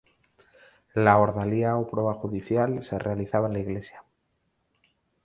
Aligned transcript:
La 0.95 1.19
ordalía 1.19 1.77
o 1.77 1.85
prueba 1.87 2.15
judicial 2.15 2.81
se 2.81 2.97
realizaba 2.97 3.45
en 3.45 3.53
la 3.53 3.59
iglesia. 3.59 4.03